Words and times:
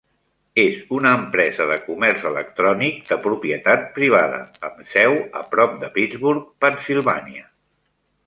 És 0.61 0.77
una 0.99 1.09
empresa 1.17 1.67
de 1.71 1.75
comerç 1.89 2.23
electrònic 2.29 2.97
de 3.11 3.19
propietat 3.27 3.85
privada 3.99 4.41
amb 4.69 4.81
seu 4.95 5.19
a 5.43 5.45
prop 5.53 5.77
de 5.83 5.91
Pittsburgh, 5.99 6.43
Pennsilvània. 6.65 7.47